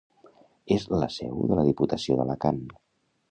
És 0.75 0.85
la 0.93 1.09
seu 1.17 1.43
de 1.51 1.59
la 1.59 1.67
Diputació 1.67 2.17
d'Alacant. 2.21 2.65